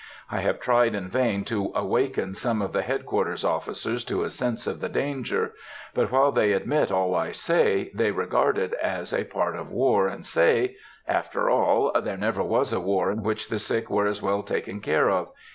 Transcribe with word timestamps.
I 0.31 0.39
have 0.39 0.59
tried 0.59 0.95
in 0.95 1.09
vain 1.09 1.43
to 1.45 1.71
awaken 1.75 2.33
some 2.33 2.59
of 2.63 2.73
the 2.73 2.81
Head 2.81 3.05
quarters 3.05 3.43
officers 3.43 4.03
to 4.05 4.23
a 4.23 4.31
sense 4.31 4.65
of 4.65 4.79
the 4.79 4.89
danger; 4.89 5.53
but 5.93 6.11
while 6.11 6.31
they 6.31 6.53
admit 6.53 6.91
all 6.91 7.13
I 7.13 7.31
say, 7.31 7.91
they 7.93 8.09
regard 8.09 8.57
it 8.57 8.73
as 8.81 9.13
a 9.13 9.25
part 9.25 9.55
of 9.55 9.69
war, 9.71 10.07
and 10.07 10.25
say, 10.25 10.75
"After 11.07 11.51
all, 11.51 11.91
there 12.01 12.17
never 12.17 12.41
was 12.41 12.73
a 12.73 12.79
war 12.79 13.11
in 13.11 13.21
which 13.21 13.49
the 13.49 13.59
sick 13.59 13.91
were 13.91 14.07
as 14.07 14.23
well 14.23 14.41
taken 14.41 14.79
care 14.81 15.11
of. 15.11 15.29